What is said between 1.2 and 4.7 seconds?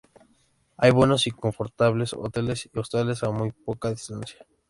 y confortables hoteles y hostales a muy poca distancia.